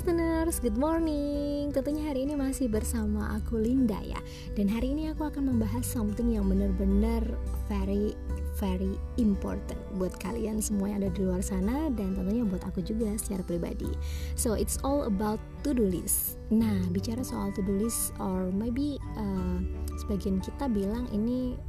listeners, 0.00 0.64
good 0.64 0.80
morning. 0.80 1.68
Tentunya 1.76 2.08
hari 2.08 2.24
ini 2.24 2.32
masih 2.32 2.72
bersama 2.72 3.36
aku 3.36 3.60
Linda 3.60 4.00
ya. 4.00 4.16
Dan 4.56 4.64
hari 4.72 4.96
ini 4.96 5.12
aku 5.12 5.28
akan 5.28 5.52
membahas 5.52 5.84
something 5.84 6.32
yang 6.32 6.48
benar-benar 6.48 7.20
very 7.68 8.16
very 8.56 8.96
important 9.20 9.76
buat 10.00 10.16
kalian 10.16 10.56
semua 10.64 10.88
yang 10.88 11.04
ada 11.04 11.12
di 11.12 11.20
luar 11.20 11.44
sana 11.44 11.92
dan 11.92 12.16
tentunya 12.16 12.48
buat 12.48 12.64
aku 12.64 12.80
juga 12.80 13.12
secara 13.20 13.44
pribadi. 13.44 13.92
So 14.40 14.56
it's 14.56 14.80
all 14.80 15.04
about 15.04 15.36
to-do 15.68 15.84
list. 15.84 16.40
Nah, 16.48 16.80
bicara 16.88 17.20
soal 17.20 17.52
to-do 17.52 17.84
list 17.84 18.16
or 18.16 18.48
maybe 18.56 18.96
uh, 19.20 19.60
sebagian 20.00 20.40
kita 20.40 20.64
bilang 20.72 21.12
ini 21.12 21.60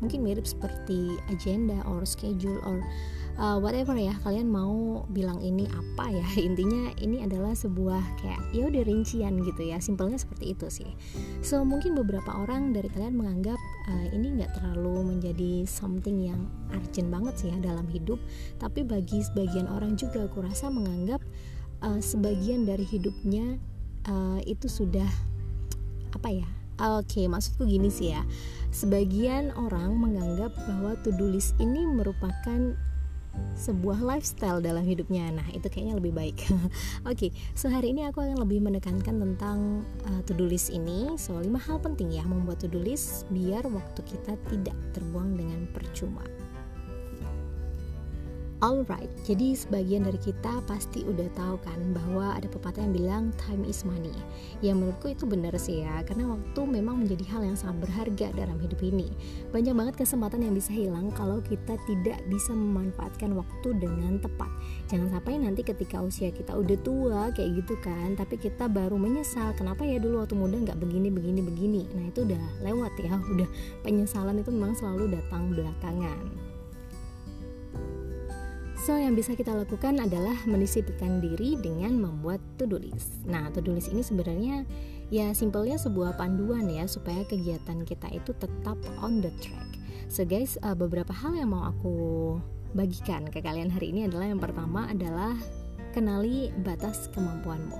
mungkin 0.00 0.24
mirip 0.24 0.48
seperti 0.48 1.16
agenda 1.28 1.80
or 1.88 2.04
schedule 2.08 2.60
or 2.64 2.80
uh, 3.40 3.56
whatever 3.56 3.96
ya. 3.96 4.16
Kalian 4.20 4.52
mau 4.52 5.04
bilang 5.08 5.40
ini 5.40 5.64
apa 5.70 6.12
ya? 6.12 6.26
Intinya 6.48 6.92
ini 7.00 7.24
adalah 7.24 7.56
sebuah 7.56 8.20
kayak 8.20 8.40
ya 8.52 8.68
udah 8.68 8.82
rincian 8.84 9.40
gitu 9.40 9.62
ya. 9.64 9.80
Simpelnya 9.80 10.20
seperti 10.20 10.52
itu 10.52 10.66
sih. 10.68 10.90
So 11.40 11.64
mungkin 11.64 11.96
beberapa 11.96 12.32
orang 12.32 12.76
dari 12.76 12.92
kalian 12.92 13.16
menganggap 13.16 13.60
uh, 13.88 14.06
ini 14.12 14.40
nggak 14.40 14.60
terlalu 14.60 15.16
menjadi 15.16 15.64
something 15.64 16.20
yang 16.20 16.48
urgent 16.76 17.08
banget 17.08 17.34
sih 17.40 17.48
ya 17.52 17.56
dalam 17.60 17.88
hidup. 17.88 18.20
Tapi 18.60 18.84
bagi 18.84 19.24
sebagian 19.24 19.68
orang 19.70 19.96
juga 19.96 20.28
aku 20.28 20.44
rasa 20.44 20.68
menganggap 20.68 21.24
uh, 21.80 22.00
sebagian 22.00 22.68
dari 22.68 22.84
hidupnya 22.84 23.56
uh, 24.08 24.40
itu 24.44 24.68
sudah 24.68 25.08
apa 26.10 26.26
ya 26.26 26.59
Oke, 26.80 27.04
okay, 27.04 27.24
maksudku 27.28 27.68
gini 27.68 27.92
sih 27.92 28.16
ya. 28.16 28.24
Sebagian 28.72 29.52
orang 29.52 30.00
menganggap 30.00 30.56
bahwa 30.64 30.96
to-do 31.04 31.28
list 31.28 31.52
ini 31.60 31.84
merupakan 31.84 32.72
sebuah 33.54 34.00
lifestyle 34.00 34.64
dalam 34.64 34.82
hidupnya. 34.82 35.28
Nah, 35.28 35.44
itu 35.52 35.68
kayaknya 35.68 36.00
lebih 36.00 36.12
baik. 36.16 36.40
Oke, 37.10 37.28
okay, 37.28 37.30
so 37.52 37.68
ini 37.68 38.08
aku 38.08 38.24
akan 38.24 38.40
lebih 38.40 38.64
menekankan 38.64 39.20
tentang 39.20 39.84
uh, 40.08 40.20
to-do 40.24 40.48
list 40.48 40.72
ini. 40.72 41.14
So, 41.20 41.36
lima 41.36 41.60
hal 41.60 41.84
penting 41.84 42.16
ya 42.16 42.24
membuat 42.24 42.64
to-do 42.64 42.80
list 42.80 43.28
biar 43.28 43.68
waktu 43.68 44.00
kita 44.08 44.40
tidak 44.48 44.76
terbuang 44.96 45.36
dengan 45.36 45.68
percuma. 45.70 46.24
Alright, 48.60 49.08
jadi 49.24 49.56
sebagian 49.56 50.04
dari 50.04 50.20
kita 50.20 50.60
pasti 50.68 51.00
udah 51.00 51.32
tahu 51.32 51.56
kan 51.64 51.80
bahwa 51.96 52.36
ada 52.36 52.44
pepatah 52.44 52.84
yang 52.84 52.92
bilang 52.92 53.24
time 53.40 53.64
is 53.64 53.88
money. 53.88 54.12
Yang 54.60 54.76
menurutku 54.84 55.16
itu 55.16 55.24
benar 55.24 55.56
sih 55.56 55.80
ya, 55.80 56.04
karena 56.04 56.28
waktu 56.28 56.60
memang 56.68 57.00
menjadi 57.00 57.24
hal 57.32 57.40
yang 57.48 57.56
sangat 57.56 57.88
berharga 57.88 58.28
dalam 58.36 58.60
hidup 58.60 58.76
ini. 58.84 59.16
Banyak 59.48 59.72
banget 59.72 60.04
kesempatan 60.04 60.44
yang 60.44 60.52
bisa 60.52 60.76
hilang 60.76 61.08
kalau 61.16 61.40
kita 61.40 61.80
tidak 61.88 62.20
bisa 62.28 62.52
memanfaatkan 62.52 63.32
waktu 63.32 63.80
dengan 63.80 64.20
tepat. 64.20 64.52
Jangan 64.92 65.08
sampai 65.08 65.40
nanti 65.40 65.64
ketika 65.64 66.04
usia 66.04 66.28
kita 66.28 66.52
udah 66.52 66.76
tua 66.84 67.32
kayak 67.32 67.64
gitu 67.64 67.80
kan, 67.80 68.12
tapi 68.12 68.36
kita 68.36 68.68
baru 68.68 69.00
menyesal 69.00 69.56
kenapa 69.56 69.88
ya 69.88 69.96
dulu 69.96 70.20
waktu 70.20 70.36
muda 70.36 70.60
nggak 70.60 70.76
begini 70.76 71.08
begini 71.08 71.40
begini. 71.40 71.82
Nah 71.96 72.12
itu 72.12 72.28
udah 72.28 72.60
lewat 72.60 72.92
ya, 73.00 73.16
udah 73.32 73.48
penyesalan 73.80 74.36
itu 74.36 74.52
memang 74.52 74.76
selalu 74.76 75.16
datang 75.16 75.48
belakangan. 75.48 76.49
So, 78.80 78.96
yang 78.96 79.12
bisa 79.12 79.36
kita 79.36 79.52
lakukan 79.52 80.00
adalah 80.00 80.32
mendisiplinkan 80.48 81.20
diri 81.20 81.52
dengan 81.60 82.00
membuat 82.00 82.40
to-do 82.56 82.80
list. 82.80 83.12
Nah, 83.28 83.52
to-do 83.52 83.76
list 83.76 83.92
ini 83.92 84.00
sebenarnya 84.00 84.64
ya 85.12 85.36
simpelnya 85.36 85.76
sebuah 85.76 86.16
panduan 86.16 86.64
ya 86.64 86.88
supaya 86.88 87.20
kegiatan 87.28 87.84
kita 87.84 88.08
itu 88.08 88.32
tetap 88.40 88.80
on 89.04 89.20
the 89.20 89.28
track. 89.44 89.68
So, 90.08 90.24
guys, 90.24 90.56
uh, 90.64 90.72
beberapa 90.72 91.12
hal 91.12 91.36
yang 91.36 91.52
mau 91.52 91.68
aku 91.68 91.92
bagikan 92.72 93.28
ke 93.28 93.44
kalian 93.44 93.68
hari 93.68 93.92
ini 93.92 94.08
adalah 94.08 94.32
yang 94.32 94.40
pertama 94.40 94.88
adalah 94.88 95.36
kenali 95.92 96.48
batas 96.64 97.12
kemampuanmu. 97.12 97.76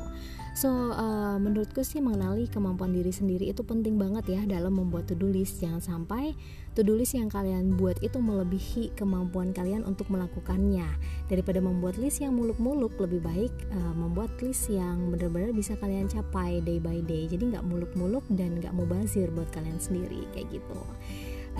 So, 0.50 0.90
uh, 0.92 1.38
menurutku 1.38 1.86
sih 1.86 2.02
mengenali 2.02 2.50
kemampuan 2.50 2.90
diri 2.90 3.14
sendiri 3.14 3.48
itu 3.48 3.62
penting 3.62 3.96
banget 3.96 4.34
ya 4.34 4.42
dalam 4.44 4.82
membuat 4.82 5.06
to-do 5.06 5.30
list. 5.30 5.62
Jangan 5.62 5.78
sampai 5.78 6.34
to-do 6.74 6.98
list 6.98 7.14
yang 7.14 7.30
kalian 7.30 7.78
buat 7.78 8.02
itu 8.02 8.18
melebihi 8.18 8.98
kemampuan 8.98 9.54
kalian 9.54 9.86
untuk 9.86 10.10
melakukannya. 10.10 10.84
Daripada 11.30 11.62
membuat 11.62 12.02
list 12.02 12.18
yang 12.18 12.34
muluk-muluk, 12.34 12.92
lebih 12.98 13.22
baik 13.22 13.54
uh, 13.72 13.94
membuat 13.94 14.34
list 14.42 14.68
yang 14.68 15.14
benar-benar 15.14 15.54
bisa 15.54 15.78
kalian 15.78 16.10
capai 16.10 16.58
day 16.66 16.82
by 16.82 16.98
day. 17.06 17.30
Jadi 17.30 17.54
nggak 17.54 17.64
muluk-muluk 17.64 18.26
dan 18.34 18.58
nggak 18.58 18.74
mubazir 18.74 19.30
buat 19.30 19.48
kalian 19.54 19.78
sendiri 19.78 20.26
kayak 20.34 20.50
gitu. 20.50 20.82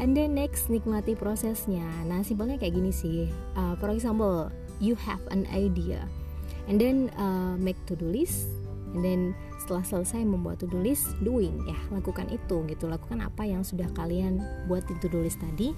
And 0.03 0.19
then 0.19 0.35
next 0.35 0.67
nikmati 0.67 1.15
prosesnya. 1.15 1.87
Nah 2.11 2.27
simpelnya 2.27 2.59
kayak 2.59 2.75
gini 2.75 2.91
sih. 2.91 3.31
Uh, 3.55 3.79
for 3.79 3.95
example, 3.95 4.51
you 4.83 4.99
have 4.99 5.23
an 5.31 5.47
idea, 5.55 6.05
and 6.67 6.77
then 6.77 7.09
uh, 7.17 7.55
make 7.55 7.79
to-do 7.87 8.11
list 8.11 8.60
and 8.95 9.03
then 9.03 9.21
setelah 9.61 9.85
selesai 9.85 10.25
membuat 10.25 10.63
to-do 10.63 10.81
list 10.81 11.15
doing 11.23 11.55
ya 11.69 11.79
lakukan 11.93 12.27
itu 12.33 12.65
gitu. 12.67 12.91
Lakukan 12.91 13.23
apa 13.23 13.47
yang 13.47 13.63
sudah 13.63 13.87
kalian 13.95 14.41
buat 14.67 14.87
di 14.89 14.95
to-do 14.99 15.23
list 15.23 15.39
tadi. 15.39 15.73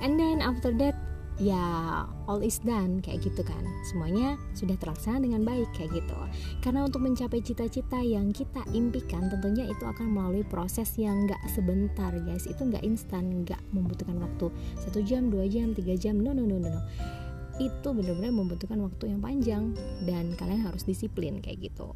And 0.00 0.16
then 0.16 0.40
after 0.40 0.70
that 0.80 0.96
ya 1.34 2.06
all 2.30 2.38
is 2.46 2.62
done 2.62 3.02
kayak 3.02 3.26
gitu 3.26 3.42
kan. 3.42 3.66
Semuanya 3.90 4.38
sudah 4.54 4.78
terlaksana 4.78 5.26
dengan 5.26 5.42
baik 5.42 5.66
kayak 5.74 5.98
gitu. 5.98 6.18
Karena 6.62 6.86
untuk 6.86 7.02
mencapai 7.02 7.42
cita-cita 7.42 7.98
yang 7.98 8.30
kita 8.30 8.62
impikan 8.70 9.26
tentunya 9.26 9.66
itu 9.66 9.82
akan 9.82 10.14
melalui 10.14 10.46
proses 10.46 10.94
yang 10.94 11.26
gak 11.26 11.42
sebentar 11.50 12.14
guys. 12.22 12.46
Itu 12.46 12.70
gak 12.70 12.86
instan 12.86 13.42
gak 13.42 13.60
membutuhkan 13.74 14.18
waktu 14.22 14.46
satu 14.78 15.02
jam 15.02 15.28
dua 15.28 15.50
jam 15.50 15.74
tiga 15.74 15.98
jam. 15.98 16.22
No 16.22 16.30
no 16.30 16.46
no 16.46 16.58
no, 16.58 16.70
no. 16.70 16.82
itu 17.62 17.86
benar-benar 17.86 18.34
membutuhkan 18.34 18.82
waktu 18.82 19.14
yang 19.14 19.22
panjang 19.22 19.78
dan 20.02 20.34
kalian 20.34 20.66
harus 20.66 20.82
disiplin 20.82 21.38
kayak 21.38 21.70
gitu 21.70 21.94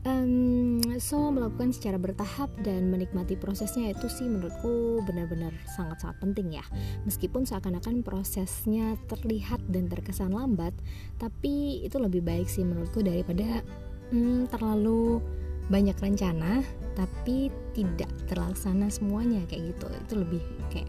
Um, 0.00 0.80
so 0.96 1.28
melakukan 1.28 1.76
secara 1.76 2.00
bertahap 2.00 2.48
dan 2.64 2.88
menikmati 2.88 3.36
prosesnya 3.36 3.92
itu 3.92 4.08
sih 4.08 4.24
menurutku 4.24 5.04
benar-benar 5.04 5.52
sangat-sangat 5.76 6.16
penting 6.24 6.56
ya. 6.56 6.64
Meskipun 7.04 7.44
seakan-akan 7.44 8.00
prosesnya 8.00 8.96
terlihat 9.12 9.60
dan 9.68 9.92
terkesan 9.92 10.32
lambat, 10.32 10.72
tapi 11.20 11.84
itu 11.84 12.00
lebih 12.00 12.24
baik 12.24 12.48
sih 12.48 12.64
menurutku 12.64 13.04
daripada 13.04 13.60
hmm, 14.08 14.48
terlalu 14.48 15.20
banyak 15.68 15.94
rencana 16.00 16.64
tapi 16.96 17.52
tidak 17.76 18.10
terlaksana 18.24 18.88
semuanya 18.88 19.44
kayak 19.52 19.76
gitu. 19.76 19.86
Itu 20.08 20.14
lebih 20.16 20.40
kayak 20.72 20.88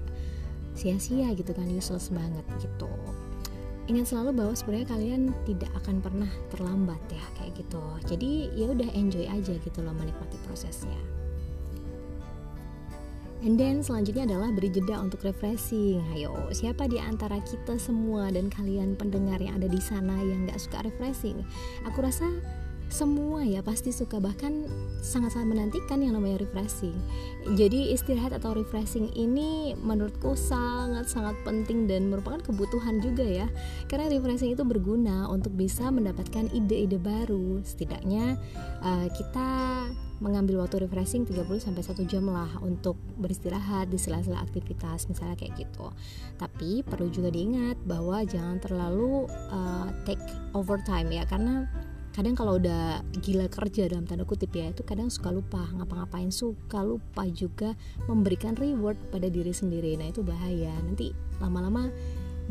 sia-sia 0.72 1.35
gitu 1.35 1.51
kan 1.51 1.67
useless 1.67 2.07
banget 2.16 2.47
gitu 2.63 2.88
ingat 3.91 4.07
selalu 4.07 4.31
bahwa 4.40 4.53
sebenarnya 4.56 4.88
kalian 4.88 5.22
tidak 5.44 5.72
akan 5.84 6.00
pernah 6.00 6.31
terlambat 6.50 7.02
ya 7.12 7.25
kayak 7.35 7.52
gitu 7.59 7.84
jadi 8.07 8.31
ya 8.56 8.66
udah 8.72 8.90
enjoy 8.96 9.25
aja 9.28 9.53
gitu 9.59 9.79
loh 9.84 9.91
menikmati 9.91 10.40
prosesnya 10.47 11.00
And 13.41 13.57
then 13.57 13.81
selanjutnya 13.81 14.29
adalah 14.29 14.53
beri 14.53 14.69
jeda 14.69 15.02
untuk 15.02 15.25
refreshing. 15.25 15.97
Ayo, 16.13 16.29
siapa 16.53 16.85
di 16.85 17.02
antara 17.02 17.41
kita 17.41 17.74
semua 17.81 18.29
dan 18.29 18.53
kalian 18.53 18.94
pendengar 18.94 19.41
yang 19.41 19.57
ada 19.57 19.66
di 19.66 19.81
sana 19.81 20.13
yang 20.22 20.46
gak 20.46 20.62
suka 20.62 20.85
refreshing? 20.85 21.41
Aku 21.90 22.06
rasa 22.06 22.29
semua 22.91 23.41
ya 23.47 23.63
pasti 23.63 23.96
suka 23.96 24.19
bahkan 24.19 24.68
sangat-sangat 25.02 25.47
menantikan 25.47 26.03
yang 26.03 26.13
namanya 26.19 26.44
refreshing. 26.44 26.94
Jadi 27.57 27.96
istirahat 27.96 28.35
atau 28.35 28.53
refreshing 28.53 29.09
ini 29.18 29.74
menurutku 29.79 30.35
sangat-sangat 30.38 31.40
penting 31.41 31.88
dan 31.90 32.12
merupakan 32.12 32.44
kebutuhan 32.44 33.00
juga 33.00 33.24
ya. 33.24 33.47
Karena 33.88 34.12
refreshing 34.12 34.53
itu 34.53 34.68
berguna 34.68 35.31
untuk 35.31 35.56
bisa 35.56 35.90
mendapatkan 35.90 36.52
ide-ide 36.53 37.00
baru. 37.00 37.63
Setidaknya 37.63 38.38
uh, 38.84 39.08
kita 39.09 39.50
mengambil 40.22 40.62
waktu 40.62 40.85
refreshing 40.85 41.25
30 41.25 41.50
sampai 41.58 41.81
1 41.81 41.97
jam 42.06 42.29
lah 42.29 42.62
untuk 42.62 42.94
beristirahat 43.18 43.90
di 43.90 43.97
sela-sela 43.97 44.38
aktivitas 44.38 45.09
misalnya 45.09 45.34
kayak 45.34 45.66
gitu. 45.66 45.90
Tapi 46.38 46.85
perlu 46.85 47.09
juga 47.09 47.34
diingat 47.34 47.82
bahwa 47.90 48.22
jangan 48.22 48.61
terlalu 48.61 49.26
uh, 49.49 49.90
take 50.05 50.22
overtime 50.53 51.09
ya 51.09 51.26
karena 51.26 51.66
kadang 52.11 52.35
kalau 52.35 52.59
udah 52.59 53.03
gila 53.23 53.47
kerja 53.47 53.87
dalam 53.87 54.03
tanda 54.03 54.28
kutip 54.28 54.52
ya 54.52 54.72
itu 54.72 54.84
kadang 54.84 55.08
suka 55.08 55.31
lupa 55.31 55.63
ngapa-ngapain 55.75 56.28
suka 56.28 56.84
lupa 56.84 57.23
juga 57.31 57.72
memberikan 58.11 58.55
reward 58.59 58.99
pada 59.09 59.31
diri 59.31 59.55
sendiri. 59.55 59.96
Nah 59.96 60.11
itu 60.11 60.19
bahaya. 60.19 60.75
Nanti 60.84 61.16
lama-lama 61.40 61.87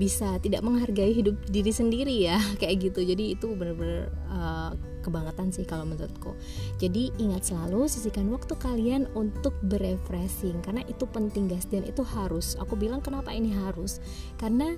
bisa 0.00 0.40
tidak 0.40 0.64
menghargai 0.64 1.12
hidup 1.12 1.36
diri 1.52 1.68
sendiri 1.68 2.24
ya 2.24 2.40
kayak 2.60 2.88
gitu. 2.88 3.04
Jadi 3.04 3.36
itu 3.36 3.52
benar-benar 3.52 4.08
uh, 4.32 4.72
kebangetan 5.04 5.52
sih 5.52 5.68
kalau 5.68 5.84
menurutku. 5.84 6.32
Jadi 6.80 7.12
ingat 7.20 7.52
selalu 7.52 7.84
sisihkan 7.84 8.32
waktu 8.32 8.56
kalian 8.56 9.12
untuk 9.12 9.52
berefreshing 9.68 10.56
karena 10.64 10.80
itu 10.88 11.04
penting 11.04 11.52
guys. 11.52 11.68
Dan 11.68 11.84
itu 11.84 12.00
harus. 12.00 12.56
Aku 12.64 12.80
bilang 12.80 13.04
kenapa 13.04 13.28
ini 13.28 13.52
harus? 13.52 14.00
Karena 14.40 14.72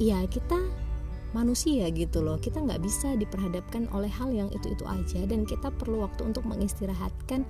ya 0.00 0.24
kita 0.24 0.87
manusia 1.36 1.88
gitu 1.92 2.24
loh 2.24 2.40
kita 2.40 2.60
nggak 2.60 2.80
bisa 2.80 3.12
diperhadapkan 3.16 3.84
oleh 3.92 4.08
hal 4.08 4.32
yang 4.32 4.48
itu 4.48 4.72
itu 4.72 4.84
aja 4.88 5.20
dan 5.28 5.44
kita 5.44 5.68
perlu 5.76 6.00
waktu 6.04 6.24
untuk 6.24 6.44
mengistirahatkan 6.48 7.44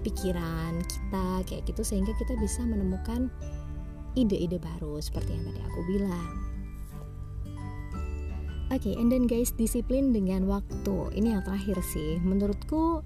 pikiran 0.00 0.80
kita 0.88 1.26
kayak 1.44 1.62
gitu 1.68 1.82
sehingga 1.84 2.16
kita 2.16 2.36
bisa 2.40 2.64
menemukan 2.64 3.28
ide-ide 4.16 4.56
baru 4.56 4.98
seperti 4.98 5.36
yang 5.36 5.44
tadi 5.52 5.60
aku 5.60 5.80
bilang 5.86 6.50
Oke, 8.70 8.86
okay, 8.86 9.02
and 9.02 9.10
then 9.10 9.26
guys, 9.26 9.50
disiplin 9.50 10.14
dengan 10.14 10.46
waktu. 10.46 11.10
Ini 11.18 11.34
yang 11.34 11.42
terakhir 11.42 11.82
sih. 11.82 12.22
Menurutku 12.22 13.02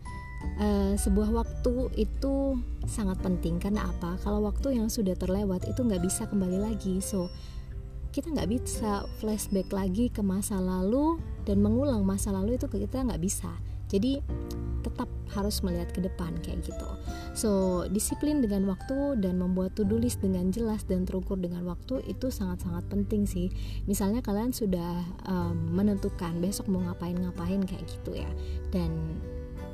uh, 0.61 0.93
sebuah 0.93 1.33
waktu 1.33 1.89
itu 1.97 2.61
sangat 2.85 3.17
penting 3.25 3.57
karena 3.57 3.89
apa? 3.89 4.21
Kalau 4.21 4.45
waktu 4.45 4.77
yang 4.77 4.93
sudah 4.93 5.17
terlewat 5.17 5.65
itu 5.65 5.81
nggak 5.81 6.05
bisa 6.05 6.29
kembali 6.29 6.61
lagi. 6.61 7.01
So, 7.01 7.33
kita 8.15 8.31
nggak 8.31 8.47
bisa 8.47 9.03
flashback 9.19 9.75
lagi 9.75 10.07
ke 10.07 10.23
masa 10.23 10.63
lalu 10.63 11.19
dan 11.43 11.59
mengulang 11.59 12.07
masa 12.07 12.31
lalu 12.31 12.55
itu 12.55 12.71
kita 12.71 13.03
nggak 13.03 13.19
bisa. 13.19 13.51
Jadi 13.91 14.23
tetap 14.87 15.11
harus 15.35 15.65
melihat 15.67 15.91
ke 15.91 15.99
depan 15.99 16.31
kayak 16.45 16.63
gitu. 16.63 16.89
So, 17.35 17.51
disiplin 17.91 18.39
dengan 18.39 18.71
waktu 18.71 19.19
dan 19.19 19.43
membuat 19.43 19.75
to-do 19.75 19.99
list 19.99 20.23
dengan 20.23 20.55
jelas 20.55 20.87
dan 20.87 21.03
terukur 21.03 21.35
dengan 21.41 21.67
waktu 21.67 22.07
itu 22.07 22.31
sangat-sangat 22.31 22.87
penting 22.87 23.27
sih. 23.27 23.51
Misalnya 23.91 24.23
kalian 24.23 24.55
sudah 24.55 25.03
um, 25.27 25.75
menentukan 25.75 26.39
besok 26.39 26.71
mau 26.71 26.85
ngapain-ngapain 26.87 27.67
kayak 27.67 27.83
gitu 27.91 28.23
ya. 28.23 28.31
Dan 28.71 29.19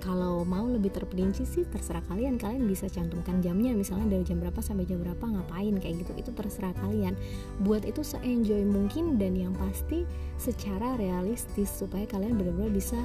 kalau 0.00 0.42
mau 0.48 0.64
lebih 0.64 0.90
terperinci 0.90 1.44
sih 1.44 1.62
terserah 1.68 2.02
kalian. 2.08 2.40
Kalian 2.40 2.64
bisa 2.64 2.88
cantumkan 2.88 3.38
jamnya 3.44 3.76
misalnya 3.76 4.16
dari 4.18 4.24
jam 4.24 4.40
berapa 4.40 4.58
sampai 4.58 4.88
jam 4.88 5.04
berapa 5.04 5.20
ngapain 5.20 5.76
kayak 5.78 6.02
gitu. 6.02 6.12
Itu 6.16 6.30
terserah 6.32 6.72
kalian. 6.80 7.14
Buat 7.62 7.84
itu 7.84 8.00
se-enjoy 8.00 8.64
mungkin 8.64 9.20
dan 9.20 9.36
yang 9.36 9.52
pasti 9.54 10.08
secara 10.40 10.96
realistis 10.96 11.68
supaya 11.68 12.08
kalian 12.08 12.40
benar-benar 12.40 12.72
bisa 12.72 12.98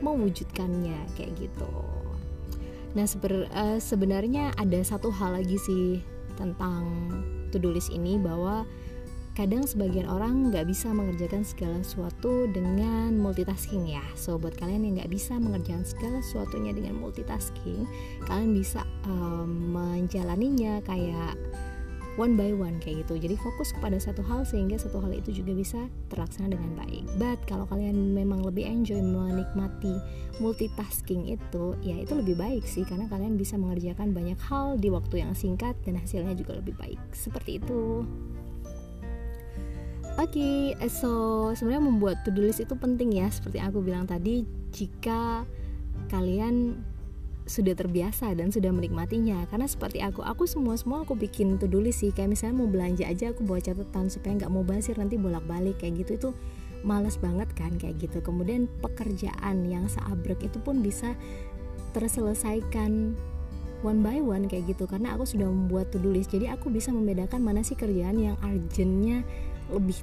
mewujudkannya 0.00 0.98
kayak 1.14 1.32
gitu. 1.36 1.70
Nah 2.96 3.04
seber, 3.04 3.46
uh, 3.52 3.78
sebenarnya 3.78 4.56
ada 4.56 4.80
satu 4.80 5.12
hal 5.12 5.36
lagi 5.36 5.60
sih 5.60 6.00
tentang 6.40 7.12
list 7.52 7.90
ini 7.90 8.16
bahwa 8.16 8.62
kadang 9.38 9.62
sebagian 9.62 10.10
orang 10.10 10.50
nggak 10.50 10.66
bisa 10.66 10.90
mengerjakan 10.90 11.46
segala 11.46 11.78
sesuatu 11.86 12.50
dengan 12.50 13.14
multitasking 13.14 13.86
ya. 13.86 14.02
So 14.18 14.34
buat 14.34 14.58
kalian 14.58 14.82
yang 14.82 14.94
nggak 14.98 15.14
bisa 15.14 15.38
mengerjakan 15.38 15.86
segala 15.86 16.18
sesuatunya 16.26 16.74
dengan 16.74 16.98
multitasking, 16.98 17.86
kalian 18.26 18.50
bisa 18.50 18.82
um, 19.06 19.78
menjalaninya 19.78 20.82
kayak 20.82 21.38
one 22.18 22.34
by 22.34 22.50
one 22.50 22.82
kayak 22.82 23.06
gitu. 23.06 23.30
Jadi 23.30 23.38
fokus 23.38 23.70
kepada 23.70 23.94
satu 24.02 24.26
hal 24.26 24.42
sehingga 24.42 24.74
satu 24.74 24.98
hal 24.98 25.14
itu 25.14 25.30
juga 25.30 25.54
bisa 25.54 25.86
terlaksana 26.10 26.50
dengan 26.50 26.74
baik. 26.74 27.06
But 27.22 27.38
kalau 27.46 27.70
kalian 27.70 28.18
memang 28.18 28.42
lebih 28.42 28.66
enjoy 28.66 28.98
menikmati 28.98 30.02
multitasking 30.42 31.30
itu 31.30 31.78
ya 31.78 31.94
itu 32.02 32.18
lebih 32.18 32.34
baik 32.34 32.66
sih 32.66 32.82
karena 32.82 33.06
kalian 33.06 33.38
bisa 33.38 33.54
mengerjakan 33.54 34.10
banyak 34.10 34.38
hal 34.50 34.74
di 34.82 34.90
waktu 34.90 35.22
yang 35.22 35.38
singkat 35.38 35.78
dan 35.86 35.94
hasilnya 35.94 36.34
juga 36.34 36.58
lebih 36.58 36.74
baik. 36.74 36.98
Seperti 37.14 37.62
itu 37.62 38.02
Oke, 40.18 40.74
okay, 40.74 40.90
so 40.90 41.46
sebenarnya 41.54 41.84
membuat 41.86 42.16
to-do 42.26 42.42
list 42.42 42.58
itu 42.58 42.74
penting 42.74 43.22
ya, 43.22 43.30
seperti 43.30 43.62
aku 43.62 43.78
bilang 43.86 44.02
tadi. 44.02 44.42
Jika 44.74 45.46
kalian 46.10 46.74
sudah 47.46 47.78
terbiasa 47.78 48.34
dan 48.34 48.52
sudah 48.52 48.74
menikmatinya. 48.74 49.46
Karena 49.46 49.70
seperti 49.70 50.02
aku 50.04 50.26
aku 50.26 50.44
semua 50.44 50.74
semua 50.74 51.06
aku 51.06 51.14
bikin 51.14 51.54
to 51.62 51.70
do 51.70 51.78
list 51.78 52.04
sih. 52.04 52.10
Kayak 52.10 52.34
misalnya 52.34 52.60
mau 52.60 52.68
belanja 52.68 53.06
aja 53.06 53.32
aku 53.32 53.46
bawa 53.46 53.62
catatan 53.62 54.10
supaya 54.12 54.42
nggak 54.42 54.52
mau 54.52 54.62
basir 54.62 54.98
nanti 55.00 55.14
bolak 55.16 55.46
balik 55.48 55.78
kayak 55.78 56.02
gitu. 56.02 56.18
Itu 56.18 56.30
males 56.82 57.14
banget 57.22 57.48
kan 57.56 57.78
kayak 57.80 58.02
gitu. 58.02 58.18
Kemudian 58.18 58.66
pekerjaan 58.84 59.70
yang 59.70 59.88
seabrek 59.88 60.42
itu 60.44 60.60
pun 60.60 60.84
bisa 60.84 61.16
terselesaikan 61.96 63.16
one 63.86 64.02
by 64.02 64.20
one 64.20 64.50
kayak 64.50 64.68
gitu. 64.68 64.84
Karena 64.84 65.16
aku 65.16 65.24
sudah 65.24 65.48
membuat 65.48 65.88
to 65.94 66.02
do 66.02 66.12
list 66.12 66.34
jadi 66.34 66.58
aku 66.58 66.68
bisa 66.68 66.92
membedakan 66.92 67.38
mana 67.38 67.64
sih 67.64 67.78
kerjaan 67.78 68.20
yang 68.20 68.36
urgentnya 68.44 69.24
lebih 69.72 69.96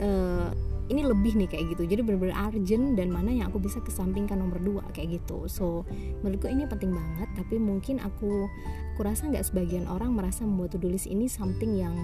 uh, 0.00 0.50
ini 0.90 1.06
lebih 1.06 1.38
nih 1.38 1.48
kayak 1.48 1.64
gitu. 1.78 1.82
Jadi 1.86 2.02
benar-benar 2.02 2.50
urgent 2.50 2.98
dan 2.98 3.14
mana 3.14 3.30
yang 3.30 3.46
aku 3.54 3.62
bisa 3.62 3.78
kesampingkan 3.78 4.42
nomor 4.42 4.58
dua 4.58 4.82
kayak 4.90 5.22
gitu. 5.22 5.46
So 5.46 5.86
menurutku 6.20 6.50
ini 6.50 6.66
penting 6.66 6.90
banget 6.90 7.30
tapi 7.38 7.62
mungkin 7.62 8.02
aku 8.02 8.50
aku 8.94 9.00
rasa 9.06 9.30
nggak 9.30 9.46
sebagian 9.46 9.86
orang 9.86 10.18
merasa 10.18 10.42
membuat 10.42 10.74
to 10.74 10.82
list 10.82 11.06
ini 11.06 11.30
something 11.30 11.78
yang 11.78 11.94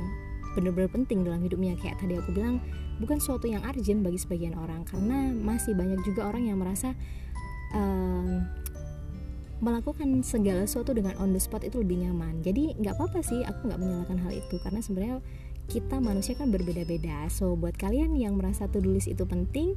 benar-benar 0.54 0.88
penting 0.88 1.26
dalam 1.26 1.42
hidupnya. 1.42 1.74
Kayak 1.82 1.98
tadi 1.98 2.14
aku 2.14 2.30
bilang 2.30 2.62
bukan 3.02 3.18
suatu 3.18 3.50
yang 3.50 3.60
urgent 3.66 4.06
bagi 4.06 4.22
sebagian 4.22 4.54
orang 4.54 4.86
karena 4.86 5.34
masih 5.34 5.74
banyak 5.74 5.98
juga 6.06 6.30
orang 6.30 6.46
yang 6.46 6.62
merasa 6.62 6.94
uh, 7.74 8.38
melakukan 9.56 10.20
segala 10.20 10.68
sesuatu 10.68 10.92
dengan 10.92 11.16
on 11.16 11.32
the 11.32 11.40
spot 11.40 11.66
itu 11.66 11.80
lebih 11.80 12.06
nyaman. 12.06 12.44
Jadi 12.44 12.76
nggak 12.78 12.94
apa-apa 12.96 13.24
sih 13.24 13.42
aku 13.42 13.66
nggak 13.66 13.80
menyalahkan 13.82 14.18
hal 14.20 14.32
itu 14.36 14.56
karena 14.62 14.80
sebenarnya 14.84 15.18
kita 15.66 15.98
manusia 15.98 16.38
kan 16.38 16.48
berbeda-beda 16.48 17.26
so 17.28 17.54
buat 17.58 17.74
kalian 17.74 18.14
yang 18.14 18.38
merasa 18.38 18.70
to-do 18.70 18.94
list 18.94 19.10
itu 19.10 19.26
penting 19.26 19.74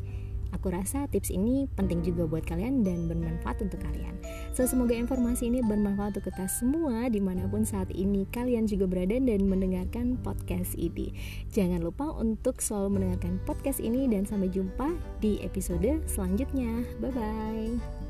Aku 0.58 0.74
rasa 0.74 1.06
tips 1.06 1.30
ini 1.30 1.70
penting 1.78 2.02
juga 2.02 2.26
buat 2.26 2.42
kalian 2.42 2.82
dan 2.82 3.06
bermanfaat 3.06 3.62
untuk 3.62 3.86
kalian. 3.86 4.18
So, 4.54 4.66
semoga 4.66 4.98
informasi 4.98 5.54
ini 5.54 5.62
bermanfaat 5.62 6.18
untuk 6.18 6.34
kita 6.34 6.50
semua 6.50 7.06
di 7.08 7.22
mana 7.22 7.46
pun 7.46 7.62
saat 7.62 7.94
ini 7.94 8.26
kalian 8.34 8.66
juga 8.66 8.90
berada 8.90 9.18
dan 9.22 9.46
mendengarkan 9.46 10.18
podcast 10.26 10.74
ini. 10.74 11.14
Jangan 11.54 11.86
lupa 11.86 12.10
untuk 12.18 12.58
selalu 12.60 12.98
mendengarkan 12.98 13.38
podcast 13.46 13.78
ini 13.78 14.10
dan 14.10 14.26
sampai 14.26 14.50
jumpa 14.50 14.90
di 15.22 15.38
episode 15.46 16.02
selanjutnya. 16.10 16.82
Bye 16.98 17.14
bye. 17.14 18.09